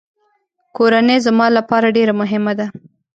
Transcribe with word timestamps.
کورنۍ 0.77 1.17
زما 1.25 1.47
لپاره 1.57 1.93
ډېره 1.97 2.13
مهمه 2.21 2.53
ده. 2.59 2.67